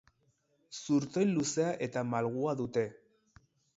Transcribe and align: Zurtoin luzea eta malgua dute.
Zurtoin 0.77 1.33
luzea 1.35 1.67
eta 1.89 2.03
malgua 2.15 2.55
dute. 2.63 2.87